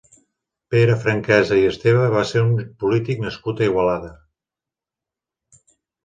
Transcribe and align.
Pere 0.75 0.93
Franquesa 1.01 1.57
i 1.63 1.65
Esteve 1.71 2.07
va 2.15 2.23
ser 2.29 2.41
un 2.45 2.55
polític 2.83 3.21
nascut 3.25 3.61
a 3.61 3.67
Igualada. 3.67 4.09